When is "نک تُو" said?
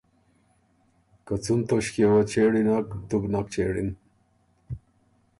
2.67-3.15